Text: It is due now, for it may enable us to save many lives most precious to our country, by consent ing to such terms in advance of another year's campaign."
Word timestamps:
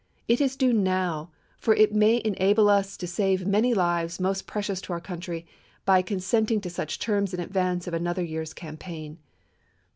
It 0.27 0.41
is 0.41 0.55
due 0.55 0.73
now, 0.73 1.29
for 1.59 1.75
it 1.75 1.93
may 1.93 2.23
enable 2.25 2.69
us 2.71 2.97
to 2.97 3.05
save 3.05 3.45
many 3.45 3.75
lives 3.75 4.19
most 4.19 4.47
precious 4.47 4.81
to 4.81 4.93
our 4.93 4.99
country, 4.99 5.45
by 5.85 6.01
consent 6.01 6.49
ing 6.49 6.59
to 6.61 6.71
such 6.71 6.97
terms 6.97 7.35
in 7.35 7.39
advance 7.39 7.85
of 7.85 7.93
another 7.93 8.23
year's 8.23 8.55
campaign." 8.55 9.19